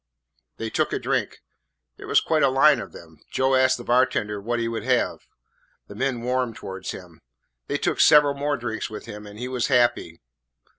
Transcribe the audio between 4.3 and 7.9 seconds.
what he would have. The men warmed towards him. They